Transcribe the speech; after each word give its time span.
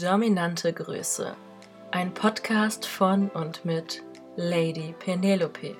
Dominante 0.00 0.72
Größe. 0.72 1.34
Ein 1.90 2.14
Podcast 2.14 2.86
von 2.86 3.30
und 3.30 3.64
mit 3.64 4.04
Lady 4.36 4.94
Penelope. 4.96 5.76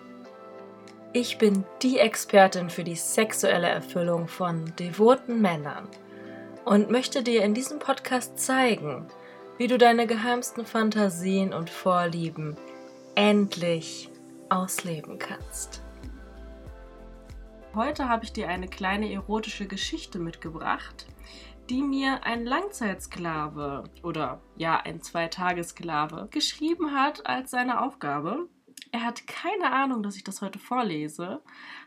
Ich 1.13 1.39
bin 1.39 1.65
die 1.83 2.01
Expertin 2.01 2.69
für 2.69 2.83
die 2.83 2.97
sexuelle 2.97 3.69
Erfüllung 3.69 4.27
von 4.27 4.75
devoten 4.75 5.41
Männern 5.41 5.87
und 6.65 6.91
möchte 6.91 7.23
dir 7.23 7.45
in 7.45 7.55
diesem 7.55 7.79
Podcast 7.79 8.41
zeigen, 8.41 9.07
wie 9.57 9.69
du 9.69 9.79
deine 9.79 10.09
geheimsten 10.09 10.67
Fantasien 10.67 11.55
und 11.55 11.71
Vorlieben 11.71 12.57
endlich 13.15 14.11
ausleben 14.49 15.21
kannst. 15.21 15.81
Heute 17.73 18.09
habe 18.09 18.25
ich 18.25 18.33
dir 18.33 18.49
eine 18.49 18.67
kleine 18.67 19.13
erotische 19.13 19.67
Geschichte 19.67 20.19
mitgebracht, 20.19 21.07
die 21.69 21.83
mir 21.83 22.25
ein 22.25 22.45
Langzeitsklave 22.47 23.85
oder 24.03 24.41
ja, 24.57 24.79
ein 24.81 25.03
Zweitagesklave 25.03 26.29
geschrieben 26.31 26.93
hat 26.93 27.27
als 27.27 27.51
seine 27.51 27.83
Aufgabe. 27.83 28.49
Er 28.91 29.05
hat 29.05 29.27
keine 29.27 29.73
Ahnung, 29.73 30.03
dass 30.03 30.17
ich 30.17 30.25
das 30.25 30.41
heute 30.41 30.59
vorlese, 30.59 31.43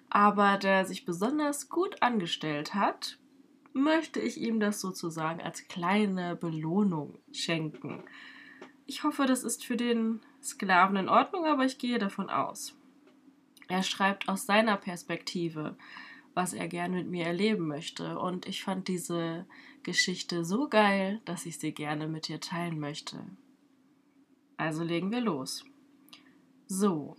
aber 0.09 0.57
der 0.57 0.85
sich 0.85 1.05
besonders 1.05 1.69
gut 1.69 2.01
angestellt 2.03 2.75
hat, 2.75 3.17
möchte 3.73 4.19
ich 4.19 4.39
ihm 4.39 4.59
das 4.59 4.81
sozusagen 4.81 5.41
als 5.41 5.67
kleine 5.67 6.35
Belohnung 6.35 7.17
schenken. 7.31 8.03
Ich 8.85 9.03
hoffe, 9.03 9.25
das 9.25 9.43
ist 9.43 9.65
für 9.65 9.77
den 9.77 10.19
Sklaven 10.43 10.97
in 10.97 11.09
Ordnung, 11.09 11.45
aber 11.45 11.65
ich 11.65 11.77
gehe 11.77 11.97
davon 11.97 12.29
aus. 12.29 12.75
Er 13.67 13.83
schreibt 13.83 14.27
aus 14.27 14.45
seiner 14.45 14.75
Perspektive, 14.75 15.77
was 16.33 16.53
er 16.53 16.67
gern 16.67 16.91
mit 16.91 17.07
mir 17.07 17.25
erleben 17.25 17.67
möchte. 17.67 18.17
Und 18.19 18.45
ich 18.47 18.63
fand 18.63 18.87
diese 18.87 19.45
Geschichte 19.83 20.45
so 20.45 20.67
geil, 20.67 21.21
dass 21.25 21.45
ich 21.45 21.59
sie 21.59 21.73
gerne 21.73 22.07
mit 22.07 22.27
dir 22.27 22.39
teilen 22.39 22.79
möchte. 22.79 23.25
Also 24.57 24.83
legen 24.83 25.11
wir 25.11 25.21
los. 25.21 25.65
So, 26.67 27.17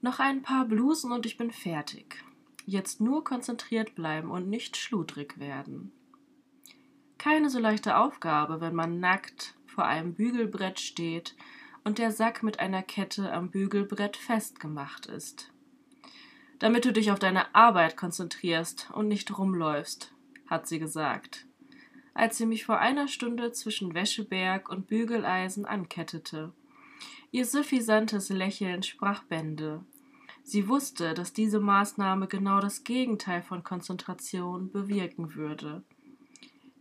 noch 0.00 0.18
ein 0.20 0.42
paar 0.42 0.64
Blusen 0.64 1.12
und 1.12 1.26
ich 1.26 1.36
bin 1.36 1.50
fertig. 1.50 2.24
Jetzt 2.64 3.00
nur 3.00 3.24
konzentriert 3.24 3.94
bleiben 3.94 4.30
und 4.30 4.48
nicht 4.48 4.76
schludrig 4.76 5.38
werden. 5.38 5.92
Keine 7.16 7.50
so 7.50 7.58
leichte 7.58 7.96
Aufgabe, 7.96 8.60
wenn 8.60 8.74
man 8.74 9.00
nackt 9.00 9.56
vor 9.66 9.84
einem 9.84 10.14
Bügelbrett 10.14 10.78
steht 10.78 11.34
und 11.82 11.98
der 11.98 12.12
Sack 12.12 12.42
mit 12.42 12.60
einer 12.60 12.82
Kette 12.82 13.32
am 13.32 13.50
Bügelbrett 13.50 14.16
festgemacht 14.16 15.06
ist 15.06 15.52
damit 16.58 16.84
du 16.84 16.92
dich 16.92 17.10
auf 17.10 17.18
deine 17.18 17.54
Arbeit 17.54 17.96
konzentrierst 17.96 18.90
und 18.92 19.08
nicht 19.08 19.36
rumläufst, 19.36 20.12
hat 20.48 20.66
sie 20.66 20.78
gesagt, 20.78 21.46
als 22.14 22.36
sie 22.36 22.46
mich 22.46 22.64
vor 22.64 22.78
einer 22.78 23.08
Stunde 23.08 23.52
zwischen 23.52 23.94
Wäscheberg 23.94 24.68
und 24.68 24.86
Bügeleisen 24.86 25.64
ankettete. 25.66 26.52
Ihr 27.30 27.44
suffisantes 27.44 28.30
Lächeln 28.30 28.82
sprach 28.82 29.22
Bände. 29.24 29.84
Sie 30.42 30.66
wusste, 30.66 31.12
dass 31.12 31.34
diese 31.34 31.60
Maßnahme 31.60 32.26
genau 32.26 32.60
das 32.60 32.82
Gegenteil 32.82 33.42
von 33.42 33.62
Konzentration 33.62 34.72
bewirken 34.72 35.34
würde. 35.34 35.82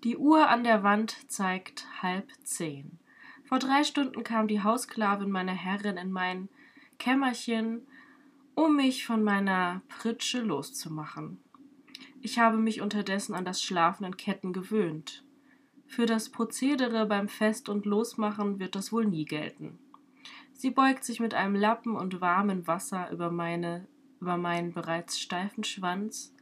Die 0.03 0.15
Uhr 0.15 0.47
an 0.47 0.63
der 0.63 0.83
Wand 0.83 1.29
zeigt 1.29 1.85
halb 2.01 2.31
zehn. 2.43 2.97
Vor 3.43 3.59
drei 3.59 3.83
Stunden 3.83 4.23
kam 4.23 4.47
die 4.47 4.63
Haussklavin 4.63 5.29
meiner 5.29 5.53
Herrin 5.53 5.97
in 5.97 6.11
mein 6.11 6.47
Kämmerchen 6.97 7.85
um 8.57 8.75
mich 8.75 9.05
von 9.05 9.23
meiner 9.23 9.83
Pritsche 9.87 10.41
loszumachen. 10.41 11.37
Ich 12.23 12.39
habe 12.39 12.57
mich 12.57 12.81
unterdessen 12.81 13.35
an 13.35 13.45
das 13.45 13.61
Schlafen 13.61 14.03
in 14.03 14.17
Ketten 14.17 14.51
gewöhnt. 14.51 15.23
Für 15.85 16.07
das 16.07 16.29
Prozedere 16.29 17.05
beim 17.05 17.27
Fest- 17.27 17.69
und 17.69 17.85
Losmachen 17.85 18.57
wird 18.57 18.73
das 18.73 18.91
wohl 18.91 19.05
nie 19.05 19.25
gelten. 19.25 19.77
Sie 20.53 20.71
beugt 20.71 21.03
sich 21.03 21.19
mit 21.19 21.35
einem 21.35 21.53
Lappen 21.53 21.95
und 21.95 22.19
warmem 22.19 22.65
Wasser 22.65 23.11
über, 23.11 23.29
meine, 23.29 23.87
über 24.19 24.37
meinen 24.37 24.73
bereits 24.73 25.19
steifen 25.19 25.63
Schwanz, 25.63 26.33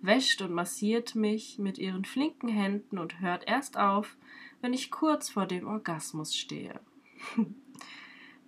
wäscht 0.00 0.40
und 0.40 0.54
massiert 0.54 1.16
mich 1.16 1.58
mit 1.58 1.76
ihren 1.76 2.06
flinken 2.06 2.48
Händen 2.48 2.98
und 2.98 3.20
hört 3.20 3.46
erst 3.46 3.76
auf, 3.76 4.16
wenn 4.62 4.72
ich 4.72 4.90
kurz 4.90 5.28
vor 5.28 5.44
dem 5.44 5.66
Orgasmus 5.66 6.34
stehe. 6.34 6.80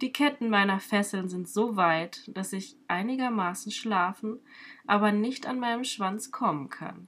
Die 0.00 0.12
Ketten 0.12 0.48
meiner 0.48 0.80
Fesseln 0.80 1.28
sind 1.28 1.46
so 1.46 1.76
weit, 1.76 2.22
dass 2.28 2.54
ich 2.54 2.76
einigermaßen 2.88 3.70
schlafen, 3.70 4.40
aber 4.86 5.12
nicht 5.12 5.46
an 5.46 5.60
meinem 5.60 5.84
Schwanz 5.84 6.30
kommen 6.30 6.70
kann. 6.70 7.06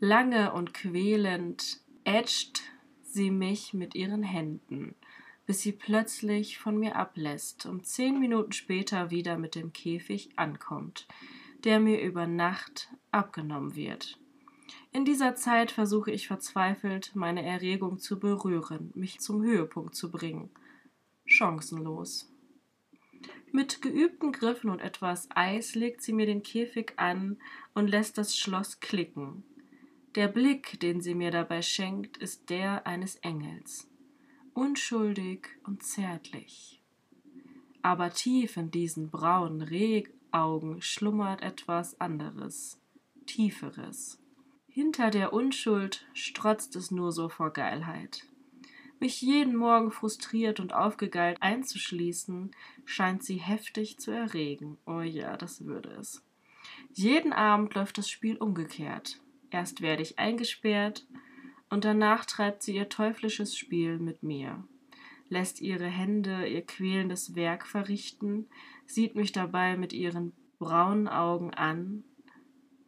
Lange 0.00 0.52
und 0.54 0.72
quälend 0.72 1.80
ätscht 2.04 2.62
sie 3.02 3.30
mich 3.30 3.74
mit 3.74 3.94
ihren 3.94 4.22
Händen, 4.22 4.94
bis 5.44 5.60
sie 5.60 5.72
plötzlich 5.72 6.58
von 6.58 6.78
mir 6.78 6.96
ablässt 6.96 7.66
und 7.66 7.86
zehn 7.86 8.18
Minuten 8.18 8.52
später 8.52 9.10
wieder 9.10 9.36
mit 9.36 9.54
dem 9.54 9.74
Käfig 9.74 10.30
ankommt, 10.36 11.06
der 11.64 11.80
mir 11.80 12.00
über 12.00 12.26
Nacht 12.26 12.88
abgenommen 13.10 13.74
wird. 13.74 14.18
In 14.92 15.04
dieser 15.04 15.34
Zeit 15.34 15.70
versuche 15.70 16.12
ich 16.12 16.28
verzweifelt, 16.28 17.10
meine 17.14 17.44
Erregung 17.44 17.98
zu 17.98 18.18
berühren, 18.18 18.90
mich 18.94 19.20
zum 19.20 19.42
Höhepunkt 19.42 19.94
zu 19.94 20.10
bringen– 20.10 20.48
chancenlos. 21.28 22.28
Mit 23.52 23.80
geübten 23.80 24.32
Griffen 24.32 24.70
und 24.70 24.80
etwas 24.80 25.28
Eis 25.34 25.74
legt 25.74 26.02
sie 26.02 26.12
mir 26.12 26.26
den 26.26 26.42
Käfig 26.42 26.94
an 26.96 27.38
und 27.74 27.88
lässt 27.88 28.18
das 28.18 28.36
Schloss 28.36 28.80
klicken. 28.80 29.44
Der 30.14 30.28
Blick, 30.28 30.80
den 30.80 31.00
sie 31.00 31.14
mir 31.14 31.30
dabei 31.30 31.62
schenkt, 31.62 32.16
ist 32.16 32.50
der 32.50 32.86
eines 32.86 33.16
Engels, 33.16 33.88
unschuldig 34.52 35.48
und 35.64 35.82
zärtlich. 35.82 36.82
Aber 37.82 38.10
tief 38.10 38.56
in 38.56 38.70
diesen 38.70 39.10
braunen 39.10 39.62
Rehaugen 39.62 40.82
schlummert 40.82 41.42
etwas 41.42 42.00
anderes, 42.00 42.80
tieferes. 43.26 44.18
Hinter 44.66 45.10
der 45.10 45.32
Unschuld 45.32 46.06
strotzt 46.12 46.76
es 46.76 46.90
nur 46.90 47.12
so 47.12 47.28
vor 47.28 47.52
Geilheit. 47.52 48.26
Mich 49.00 49.22
jeden 49.22 49.54
Morgen 49.54 49.92
frustriert 49.92 50.58
und 50.58 50.74
aufgegeilt 50.74 51.38
einzuschließen, 51.40 52.50
scheint 52.84 53.22
sie 53.22 53.36
heftig 53.36 53.98
zu 53.98 54.10
erregen. 54.10 54.76
Oh 54.86 55.00
ja, 55.00 55.36
das 55.36 55.64
würde 55.64 55.90
es. 55.90 56.24
Jeden 56.92 57.32
Abend 57.32 57.74
läuft 57.74 57.98
das 57.98 58.10
Spiel 58.10 58.36
umgekehrt. 58.36 59.20
Erst 59.50 59.80
werde 59.80 60.02
ich 60.02 60.18
eingesperrt 60.18 61.06
und 61.70 61.84
danach 61.84 62.24
treibt 62.24 62.62
sie 62.62 62.74
ihr 62.74 62.88
teuflisches 62.88 63.56
Spiel 63.56 63.98
mit 63.98 64.22
mir, 64.22 64.64
lässt 65.28 65.60
ihre 65.60 65.86
Hände 65.86 66.46
ihr 66.46 66.62
quälendes 66.62 67.34
Werk 67.34 67.66
verrichten, 67.66 68.46
sieht 68.86 69.14
mich 69.14 69.32
dabei 69.32 69.76
mit 69.76 69.92
ihren 69.92 70.32
braunen 70.58 71.08
Augen 71.08 71.54
an, 71.54 72.04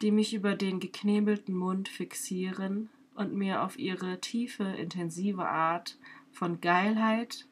die 0.02 0.10
mich 0.10 0.34
über 0.34 0.54
den 0.54 0.80
geknebelten 0.80 1.54
Mund 1.54 1.88
fixieren, 1.88 2.88
und 3.20 3.34
mir 3.34 3.62
auf 3.62 3.78
ihre 3.78 4.18
tiefe, 4.18 4.64
intensive 4.64 5.46
Art 5.46 5.98
von 6.32 6.62
Geilheit 6.62 7.46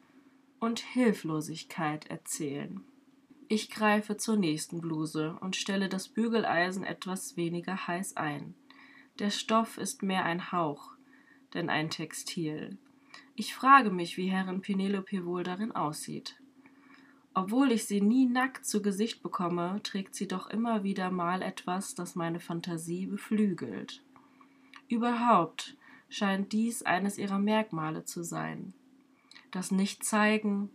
und 0.61 0.81
Hilflosigkeit 0.81 2.07
erzählen. 2.07 2.81
Ich 3.49 3.71
greife 3.71 4.17
zur 4.17 4.37
nächsten 4.37 4.81
Bluse 4.81 5.37
und 5.43 5.57
stelle 5.57 5.91
das 5.91 6.09
Bügeleisen 6.09 6.85
etwas 6.85 7.37
weniger 7.37 7.87
heiß 7.87 8.17
ein. 8.17 8.55
Der 9.19 9.29
Stoff 9.29 9.77
ist 9.77 10.03
mehr 10.03 10.25
ein 10.25 10.53
Hauch, 10.53 10.93
denn 11.53 11.69
ein 11.69 11.91
Textil. 11.91 12.79
Ich 13.35 13.55
frage 13.55 13.91
mich, 13.91 14.17
wie 14.17 14.31
Herrin 14.31 14.63
Penelope 14.63 15.27
wohl 15.27 15.43
darin 15.43 15.73
aussieht. 15.73 16.41
Obwohl 17.35 17.73
ich 17.73 17.85
sie 17.85 18.01
nie 18.01 18.25
nackt 18.25 18.65
zu 18.65 18.81
Gesicht 18.81 19.23
bekomme, 19.23 19.81
trägt 19.83 20.15
sie 20.15 20.29
doch 20.29 20.49
immer 20.49 20.83
wieder 20.83 21.11
mal 21.11 21.43
etwas, 21.43 21.95
das 21.95 22.15
meine 22.15 22.41
Fantasie 22.41 23.07
beflügelt. 23.07 24.03
Überhaupt 24.89 25.77
scheint 26.09 26.53
dies 26.53 26.83
eines 26.83 27.19
ihrer 27.19 27.39
Merkmale 27.39 28.05
zu 28.05 28.23
sein. 28.23 28.73
Das 29.51 29.71
Nicht-Zeigen, 29.71 30.71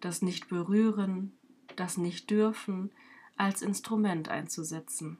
das 0.00 0.22
Nicht-Berühren, 0.22 1.36
das 1.74 1.96
Nicht-Dürfen 1.96 2.92
als 3.36 3.62
Instrument 3.62 4.28
einzusetzen. 4.28 5.18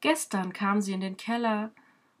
Gestern 0.00 0.52
kam 0.52 0.80
sie 0.80 0.92
in 0.92 1.00
den 1.00 1.16
Keller, 1.16 1.72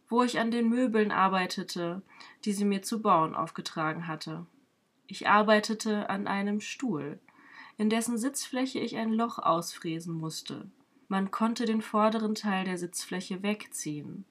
wo 0.08 0.22
ich 0.22 0.38
an 0.38 0.52
den 0.52 0.68
Möbeln 0.68 1.10
arbeitete, 1.10 2.02
die 2.44 2.52
sie 2.52 2.64
mir 2.64 2.82
zu 2.82 3.02
bauen 3.02 3.34
aufgetragen 3.34 4.06
hatte. 4.06 4.46
Ich 5.08 5.28
arbeitete 5.28 6.08
an 6.08 6.28
einem 6.28 6.60
Stuhl, 6.60 7.18
in 7.76 7.90
dessen 7.90 8.16
Sitzfläche 8.16 8.78
ich 8.78 8.96
ein 8.96 9.12
Loch 9.12 9.38
ausfräsen 9.40 10.14
musste. 10.14 10.70
Man 11.08 11.32
konnte 11.32 11.64
den 11.64 11.82
vorderen 11.82 12.36
Teil 12.36 12.64
der 12.64 12.78
Sitzfläche 12.78 13.42
wegziehen 13.42 14.24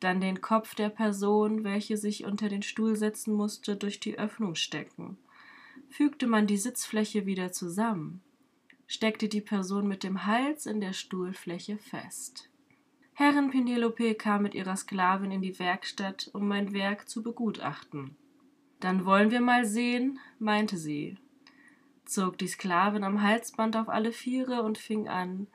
dann 0.00 0.20
den 0.20 0.40
Kopf 0.40 0.74
der 0.74 0.88
Person, 0.88 1.64
welche 1.64 1.96
sich 1.96 2.24
unter 2.24 2.48
den 2.48 2.62
Stuhl 2.62 2.96
setzen 2.96 3.34
musste, 3.34 3.76
durch 3.76 4.00
die 4.00 4.18
Öffnung 4.18 4.54
stecken. 4.54 5.16
Fügte 5.88 6.26
man 6.26 6.46
die 6.46 6.56
Sitzfläche 6.56 7.26
wieder 7.26 7.52
zusammen, 7.52 8.20
steckte 8.86 9.28
die 9.28 9.40
Person 9.40 9.88
mit 9.88 10.02
dem 10.02 10.26
Hals 10.26 10.66
in 10.66 10.80
der 10.80 10.92
Stuhlfläche 10.92 11.78
fest. 11.78 12.50
Herrin 13.14 13.50
Penelope 13.50 14.14
kam 14.14 14.42
mit 14.42 14.54
ihrer 14.54 14.76
Sklavin 14.76 15.30
in 15.30 15.40
die 15.40 15.58
Werkstatt, 15.58 16.30
um 16.34 16.46
mein 16.46 16.74
Werk 16.74 17.08
zu 17.08 17.22
begutachten. 17.22 18.14
Dann 18.80 19.06
wollen 19.06 19.30
wir 19.30 19.40
mal 19.40 19.64
sehen, 19.64 20.18
meinte 20.38 20.76
sie, 20.76 21.16
zog 22.04 22.36
die 22.36 22.46
Sklavin 22.46 23.04
am 23.04 23.22
Halsband 23.22 23.76
auf 23.76 23.88
alle 23.88 24.12
Viere 24.12 24.62
und 24.62 24.76
fing 24.76 25.08
an, 25.08 25.46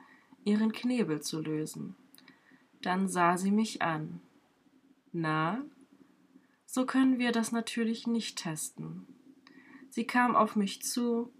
ihren 0.44 0.72
Knebel 0.72 1.22
zu 1.22 1.40
lösen. 1.40 1.94
Dann 2.82 3.06
sah 3.06 3.36
sie 3.36 3.52
mich 3.52 3.80
an. 3.80 4.20
Na, 5.12 5.62
so 6.64 6.86
können 6.86 7.18
wir 7.18 7.32
das 7.32 7.52
natürlich 7.52 8.06
nicht 8.06 8.38
testen. 8.38 9.06
Sie 9.90 10.06
kam 10.06 10.34
auf 10.34 10.56
mich 10.56 10.80
zu, 10.80 11.30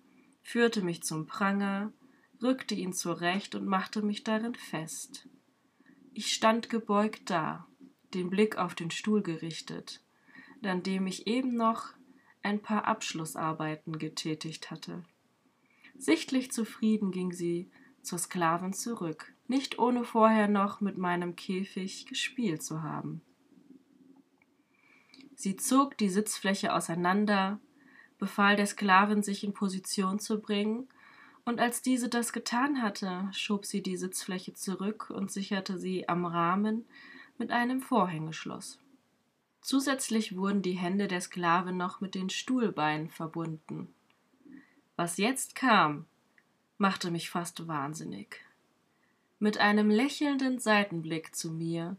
führte 0.42 0.82
mich 0.82 1.02
zum 1.02 1.26
Pranger, 1.26 1.90
rückte 2.42 2.74
ihn 2.74 2.92
zurecht 2.92 3.54
und 3.54 3.66
machte 3.66 4.02
mich 4.02 4.24
darin 4.24 4.54
fest. 4.54 5.26
Ich 6.12 6.32
stand 6.34 6.68
gebeugt 6.68 7.30
da, 7.30 7.66
den 8.12 8.28
Blick 8.28 8.58
auf 8.58 8.74
den 8.74 8.90
Stuhl 8.90 9.22
gerichtet, 9.22 10.04
an 10.62 10.82
dem 10.82 11.06
ich 11.06 11.26
eben 11.26 11.56
noch 11.56 11.94
ein 12.42 12.60
paar 12.60 12.84
Abschlussarbeiten 12.86 13.98
getätigt 13.98 14.70
hatte. 14.70 15.02
Sichtlich 15.96 16.52
zufrieden 16.52 17.10
ging 17.10 17.32
sie 17.32 17.70
zur 18.02 18.18
Sklavin 18.18 18.74
zurück, 18.74 19.32
nicht 19.46 19.78
ohne 19.78 20.04
vorher 20.04 20.48
noch 20.48 20.82
mit 20.82 20.98
meinem 20.98 21.36
Käfig 21.36 22.04
gespielt 22.04 22.62
zu 22.62 22.82
haben. 22.82 23.22
Sie 25.34 25.56
zog 25.56 25.96
die 25.98 26.08
Sitzfläche 26.08 26.74
auseinander, 26.74 27.58
befahl 28.18 28.56
der 28.56 28.66
Sklavin, 28.66 29.22
sich 29.22 29.44
in 29.44 29.54
Position 29.54 30.18
zu 30.18 30.40
bringen, 30.40 30.88
und 31.44 31.58
als 31.58 31.82
diese 31.82 32.08
das 32.08 32.32
getan 32.32 32.82
hatte, 32.82 33.28
schob 33.32 33.66
sie 33.66 33.82
die 33.82 33.96
Sitzfläche 33.96 34.54
zurück 34.54 35.10
und 35.10 35.30
sicherte 35.32 35.76
sie 35.76 36.08
am 36.08 36.24
Rahmen 36.24 36.86
mit 37.36 37.50
einem 37.50 37.80
Vorhängeschloss. 37.80 38.78
Zusätzlich 39.60 40.36
wurden 40.36 40.62
die 40.62 40.78
Hände 40.78 41.08
der 41.08 41.20
Sklavin 41.20 41.76
noch 41.76 42.00
mit 42.00 42.14
den 42.14 42.30
Stuhlbeinen 42.30 43.08
verbunden. 43.08 43.92
Was 44.96 45.16
jetzt 45.16 45.54
kam, 45.54 46.06
machte 46.78 47.10
mich 47.10 47.30
fast 47.30 47.66
wahnsinnig. 47.66 48.40
Mit 49.38 49.58
einem 49.58 49.90
lächelnden 49.90 50.60
Seitenblick 50.60 51.34
zu 51.34 51.50
mir 51.50 51.96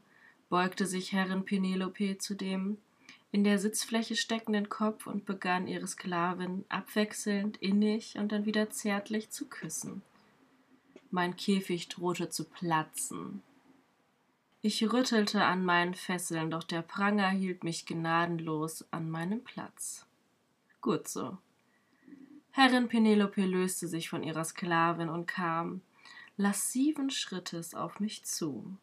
beugte 0.49 0.85
sich 0.85 1.11
Herrin 1.11 1.43
Penelope 1.43 2.17
zu 2.17 2.35
dem 2.35 2.77
in 3.33 3.43
der 3.43 3.57
Sitzfläche 3.57 4.15
steckenden 4.15 4.69
Kopf 4.69 5.07
und 5.07 5.25
begann 5.25 5.67
ihre 5.67 5.87
Sklavin 5.87 6.65
abwechselnd 6.69 7.57
innig 7.57 8.15
und 8.15 8.31
dann 8.31 8.45
wieder 8.45 8.69
zärtlich 8.69 9.31
zu 9.31 9.47
küssen. 9.47 10.03
Mein 11.09 11.35
Käfig 11.35 11.89
drohte 11.89 12.29
zu 12.29 12.45
platzen. 12.45 13.41
Ich 14.61 14.83
rüttelte 14.93 15.43
an 15.43 15.65
meinen 15.65 15.95
Fesseln, 15.95 16.51
doch 16.51 16.61
der 16.61 16.83
Pranger 16.83 17.31
hielt 17.31 17.63
mich 17.63 17.87
gnadenlos 17.87 18.85
an 18.91 19.09
meinem 19.09 19.43
Platz. 19.43 20.05
Gut 20.79 21.07
so. 21.07 21.39
Herrin 22.51 22.87
Penelope 22.87 23.43
löste 23.47 23.87
sich 23.87 24.09
von 24.09 24.21
ihrer 24.21 24.45
Sklavin 24.45 25.09
und 25.09 25.25
kam 25.25 25.81
lassiven 26.37 27.09
Schrittes 27.09 27.73
auf 27.73 27.99
mich 27.99 28.25
zu. 28.25 28.77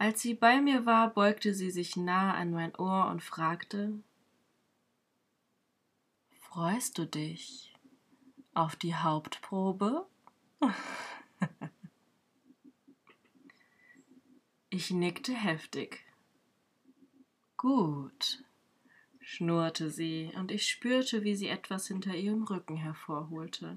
Als 0.00 0.22
sie 0.22 0.32
bei 0.32 0.62
mir 0.62 0.86
war, 0.86 1.12
beugte 1.12 1.52
sie 1.52 1.70
sich 1.70 1.94
nah 1.94 2.32
an 2.32 2.52
mein 2.52 2.74
Ohr 2.76 3.08
und 3.10 3.22
fragte 3.22 4.02
Freust 6.38 6.96
du 6.96 7.06
dich 7.06 7.74
auf 8.54 8.76
die 8.76 8.94
Hauptprobe? 8.94 10.06
ich 14.70 14.90
nickte 14.90 15.34
heftig. 15.34 16.02
Gut, 17.58 18.42
schnurrte 19.20 19.90
sie, 19.90 20.32
und 20.34 20.50
ich 20.50 20.66
spürte, 20.66 21.24
wie 21.24 21.36
sie 21.36 21.48
etwas 21.48 21.88
hinter 21.88 22.14
ihrem 22.14 22.44
Rücken 22.44 22.78
hervorholte. 22.78 23.76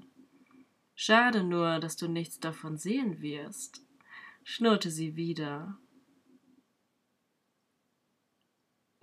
Schade 0.94 1.44
nur, 1.44 1.80
dass 1.80 1.96
du 1.96 2.08
nichts 2.08 2.40
davon 2.40 2.78
sehen 2.78 3.20
wirst, 3.20 3.84
schnurrte 4.42 4.90
sie 4.90 5.16
wieder 5.16 5.78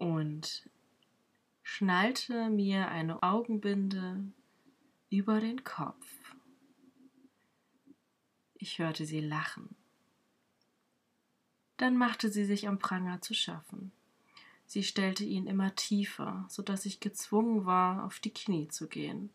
und 0.02 0.68
schnallte 1.62 2.50
mir 2.50 2.88
eine 2.88 3.22
Augenbinde 3.22 4.26
über 5.12 5.40
den 5.40 5.64
Kopf. 5.64 6.08
Ich 8.56 8.80
hörte 8.80 9.06
sie 9.06 9.20
lachen. 9.20 9.76
Dann 11.78 11.98
machte 11.98 12.32
sie 12.32 12.46
sich 12.46 12.68
am 12.68 12.80
Pranger 12.80 13.22
zu 13.22 13.36
schaffen. 13.36 13.92
Sie 14.66 14.82
stellte 14.82 15.24
ihn 15.24 15.46
immer 15.46 15.76
tiefer, 15.76 16.48
so 16.50 16.64
dass 16.64 16.88
ich 16.88 17.00
gezwungen 17.00 17.68
war, 17.68 18.04
auf 18.04 18.20
die 18.20 18.34
Knie 18.34 18.70
zu 18.70 18.88
gehen. 18.88 19.30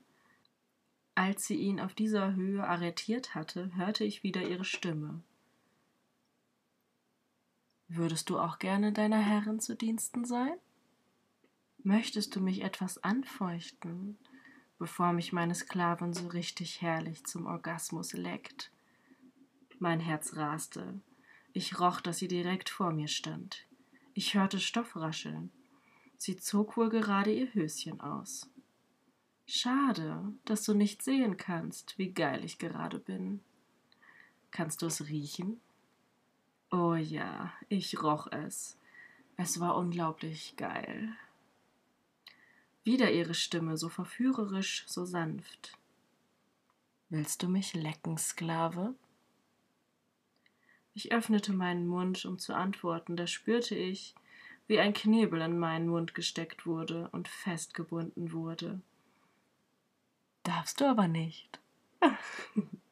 Als 1.15 1.47
sie 1.47 1.57
ihn 1.57 1.79
auf 1.79 1.95
dieser 1.95 2.35
Höhe 2.35 2.67
arretiert 2.67 3.37
hatte, 3.37 3.71
hörte 3.77 4.03
ich 4.03 4.25
wieder 4.25 4.43
ihre 4.43 4.65
Stimme. 4.65 5.23
Würdest 7.89 8.31
du 8.31 8.39
auch 8.39 8.59
gerne 8.59 8.93
deiner 8.93 9.21
Herrin 9.21 9.61
zu 9.61 9.77
Diensten 9.77 10.25
sein? 10.25 10.55
Möchtest 11.83 12.35
du 12.35 12.41
mich 12.41 12.63
etwas 12.63 13.03
anfeuchten, 13.05 14.19
bevor 14.79 15.13
mich 15.13 15.33
meine 15.33 15.55
Sklavin 15.55 16.13
so 16.13 16.27
richtig 16.27 16.83
herrlich 16.83 17.25
zum 17.25 17.47
Orgasmus 17.47 18.13
leckt? 18.13 18.73
Mein 19.79 20.01
Herz 20.01 20.35
raste. 20.35 21.01
Ich 21.53 21.79
roch, 21.79 22.01
dass 22.01 22.19
sie 22.19 22.29
direkt 22.29 22.71
vor 22.71 22.93
mir 22.93 23.09
stand. 23.09 23.67
Ich 24.15 24.35
hörte 24.35 24.59
Stoff 24.59 24.97
rascheln. 24.97 25.53
Sie 26.19 26.37
zog 26.37 26.77
wohl 26.77 26.89
gerade 26.89 27.33
ihr 27.33 27.55
Höschen 27.55 28.01
aus. 28.01 28.51
Schade, 29.47 30.33
dass 30.45 30.65
du 30.65 30.75
nicht 30.75 31.03
sehen 31.03 31.37
kannst, 31.37 31.99
wie 31.99 32.13
geil 32.13 32.45
ich 32.45 32.59
gerade 32.59 32.99
bin. 32.99 33.41
Kannst 34.51 34.83
du 34.83 34.87
es 34.87 35.07
riechen? 35.09 35.61
Oh 36.71 36.95
ja, 36.95 37.53
ich 37.69 38.03
roch 38.03 38.27
es. 38.33 38.77
Es 39.37 39.61
war 39.61 39.77
unglaublich 39.77 40.55
geil. 40.57 41.17
Wieder 42.85 43.11
ihre 43.11 43.35
Stimme, 43.35 43.77
so 43.77 43.89
verführerisch, 43.89 44.85
so 44.87 45.05
sanft. 45.05 45.77
Willst 47.09 47.43
du 47.43 47.49
mich 47.49 47.75
lecken, 47.75 48.19
Sklave? 48.19 48.95
Ich 50.95 51.13
öffnete 51.13 51.53
meinen 51.53 51.87
Mund, 51.87 52.25
um 52.25 52.39
zu 52.39 52.55
antworten, 52.55 53.17
da 53.17 53.27
spürte 53.27 53.75
ich, 53.75 54.15
wie 54.67 54.81
ein 54.81 54.95
Knebel 54.95 55.41
in 55.43 55.59
meinen 55.59 55.89
Mund 55.89 56.15
gesteckt 56.15 56.67
wurde 56.67 57.09
und 57.13 57.29
festgebunden 57.29 58.33
wurde. 58.33 58.81
Darfst 60.43 60.81
du 60.81 60.87
aber 60.87 61.07
nicht. 61.07 61.61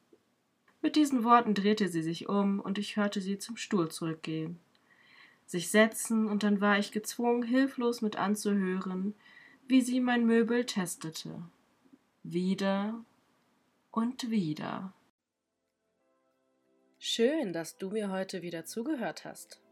Mit 0.84 0.96
diesen 0.96 1.24
Worten 1.24 1.54
drehte 1.54 1.88
sie 1.88 2.02
sich 2.02 2.28
um, 2.28 2.60
und 2.60 2.76
ich 2.76 2.98
hörte 2.98 3.22
sie 3.22 3.38
zum 3.38 3.56
Stuhl 3.56 3.90
zurückgehen. 3.90 4.60
Sich 5.46 5.70
setzen, 5.70 6.28
und 6.28 6.42
dann 6.42 6.60
war 6.60 6.78
ich 6.78 6.92
gezwungen, 6.92 7.42
hilflos 7.42 8.02
mit 8.02 8.16
anzuhören, 8.16 9.14
wie 9.66 9.80
sie 9.80 9.98
mein 9.98 10.26
Möbel 10.26 10.66
testete. 10.66 11.40
Wieder 12.22 13.02
und 13.92 14.30
wieder. 14.30 14.92
Schön, 16.98 17.54
dass 17.54 17.78
du 17.78 17.88
mir 17.88 18.10
heute 18.10 18.42
wieder 18.42 18.66
zugehört 18.66 19.24
hast. 19.24 19.62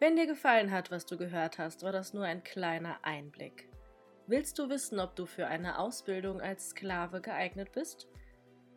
Wenn 0.00 0.16
dir 0.16 0.26
gefallen 0.26 0.70
hat, 0.70 0.90
was 0.90 1.06
du 1.06 1.16
gehört 1.16 1.56
hast, 1.56 1.82
war 1.82 1.92
das 1.92 2.12
nur 2.12 2.24
ein 2.24 2.44
kleiner 2.44 3.02
Einblick. 3.06 3.70
Willst 4.26 4.58
du 4.58 4.68
wissen, 4.68 5.00
ob 5.00 5.16
du 5.16 5.24
für 5.24 5.46
eine 5.46 5.78
Ausbildung 5.78 6.42
als 6.42 6.68
Sklave 6.68 7.22
geeignet 7.22 7.72
bist? 7.72 8.06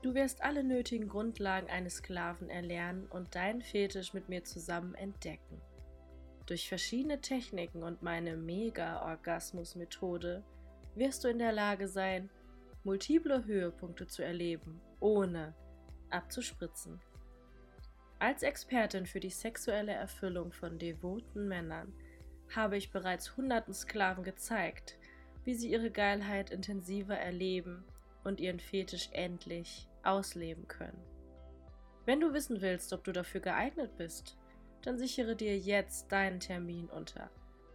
Du 0.00 0.14
wirst 0.14 0.42
alle 0.42 0.64
nötigen 0.64 1.08
Grundlagen 1.08 1.68
eines 1.68 1.96
Sklaven 1.96 2.48
erlernen 2.48 3.06
und 3.08 3.34
deinen 3.34 3.60
Fetisch 3.60 4.14
mit 4.14 4.30
mir 4.30 4.42
zusammen 4.42 4.94
entdecken. 4.94 5.60
Durch 6.46 6.68
verschiedene 6.68 7.20
Techniken 7.20 7.82
und 7.82 8.02
meine 8.02 8.36
Mega-Orgasmus-Methode 8.36 10.44
wirst 10.94 11.24
du 11.24 11.28
in 11.28 11.38
der 11.38 11.52
Lage 11.52 11.88
sein, 11.88 12.30
multiple 12.84 13.44
Höhepunkte 13.44 14.06
zu 14.06 14.22
erleben, 14.22 14.80
ohne 15.00 15.54
abzuspritzen. 16.10 17.00
Als 18.20 18.44
Expertin 18.44 19.06
für 19.06 19.18
die 19.18 19.30
sexuelle 19.30 19.92
Erfüllung 19.92 20.52
von 20.52 20.78
devoten 20.78 21.48
Männern 21.48 21.92
habe 22.54 22.76
ich 22.76 22.92
bereits 22.92 23.36
hunderten 23.36 23.74
Sklaven 23.74 24.22
gezeigt, 24.22 24.98
wie 25.44 25.54
sie 25.54 25.70
ihre 25.70 25.90
Geilheit 25.90 26.50
intensiver 26.50 27.16
erleben 27.16 27.84
und 28.22 28.40
ihren 28.40 28.60
Fetisch 28.60 29.08
endlich 29.12 29.88
ausleben 30.04 30.68
können. 30.68 31.02
Wenn 32.04 32.20
du 32.20 32.32
wissen 32.32 32.60
willst, 32.60 32.92
ob 32.92 33.02
du 33.02 33.12
dafür 33.12 33.40
geeignet 33.40 33.96
bist, 33.98 34.36
dann 34.82 34.98
sichere 34.98 35.36
dir 35.36 35.56
jetzt 35.58 36.12
deinen 36.12 36.40
Termin 36.40 36.88
unter 36.88 37.30